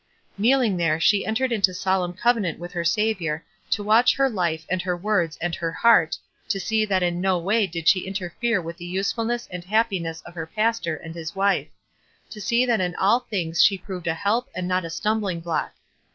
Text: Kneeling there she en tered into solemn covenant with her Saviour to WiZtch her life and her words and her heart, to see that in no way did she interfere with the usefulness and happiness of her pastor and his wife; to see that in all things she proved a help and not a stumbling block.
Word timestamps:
Kneeling 0.35 0.77
there 0.77 0.99
she 0.99 1.27
en 1.27 1.35
tered 1.35 1.51
into 1.51 1.75
solemn 1.75 2.13
covenant 2.13 2.57
with 2.57 2.71
her 2.71 2.83
Saviour 2.83 3.43
to 3.69 3.83
WiZtch 3.83 4.15
her 4.15 4.31
life 4.31 4.65
and 4.67 4.81
her 4.81 4.97
words 4.97 5.37
and 5.39 5.53
her 5.53 5.71
heart, 5.71 6.17
to 6.49 6.59
see 6.59 6.85
that 6.85 7.03
in 7.03 7.21
no 7.21 7.37
way 7.37 7.67
did 7.67 7.87
she 7.87 8.07
interfere 8.07 8.59
with 8.59 8.77
the 8.77 8.85
usefulness 8.85 9.47
and 9.51 9.63
happiness 9.63 10.21
of 10.25 10.33
her 10.33 10.47
pastor 10.47 10.95
and 10.95 11.13
his 11.13 11.35
wife; 11.35 11.67
to 12.31 12.41
see 12.41 12.65
that 12.65 12.81
in 12.81 12.95
all 12.95 13.19
things 13.19 13.61
she 13.61 13.77
proved 13.77 14.07
a 14.07 14.15
help 14.15 14.49
and 14.55 14.67
not 14.67 14.85
a 14.85 14.89
stumbling 14.89 15.39
block. 15.39 15.75